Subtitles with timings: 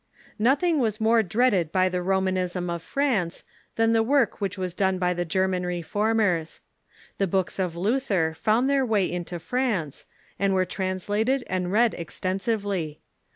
[0.39, 3.43] Nothing was more dreaded by the Romanism of France
[3.75, 6.59] than the work which Avas done by the German Reformers.
[7.19, 10.07] The Measures books of Luther found tlieir way into France,
[10.39, 12.99] and against were translated and read extensively.